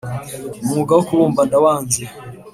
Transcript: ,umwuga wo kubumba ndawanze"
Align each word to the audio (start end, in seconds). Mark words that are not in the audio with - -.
,umwuga 0.61 0.91
wo 0.97 1.03
kubumba 1.07 1.41
ndawanze" 1.47 2.01